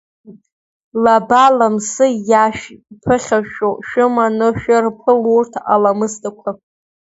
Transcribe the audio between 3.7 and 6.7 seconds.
шәыманы шәырԥыл урҭ аламысдақәа.